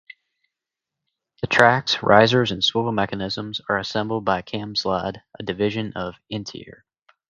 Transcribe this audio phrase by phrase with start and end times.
[1.41, 6.81] The tracks, risers and swivel mechanisms are assembled by Camslide, a division of Intier.